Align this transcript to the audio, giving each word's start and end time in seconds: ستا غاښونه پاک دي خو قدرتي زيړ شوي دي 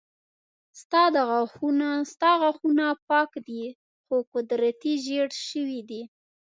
ستا 2.11 2.31
غاښونه 2.41 2.87
پاک 3.07 3.31
دي 3.47 3.63
خو 4.03 4.15
قدرتي 4.33 4.93
زيړ 5.05 5.27
شوي 5.47 5.79
دي 5.89 6.01